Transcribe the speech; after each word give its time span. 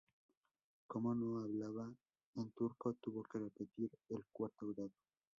Como 0.87 1.13
no 1.13 1.43
hablaba 1.43 1.87
en 2.33 2.51
turco, 2.53 2.95
tuvo 2.95 3.21
que 3.21 3.37
repetir 3.37 3.91
el 4.09 4.25
cuarto 4.33 4.69
grado. 4.73 4.91